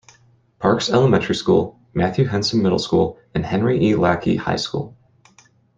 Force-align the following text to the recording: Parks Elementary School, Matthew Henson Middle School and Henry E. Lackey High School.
Parks 0.57 0.89
Elementary 0.89 1.35
School, 1.35 1.79
Matthew 1.93 2.25
Henson 2.25 2.63
Middle 2.63 2.79
School 2.79 3.19
and 3.35 3.45
Henry 3.45 3.79
E. 3.85 3.93
Lackey 3.95 4.35
High 4.35 4.55
School. 4.55 4.97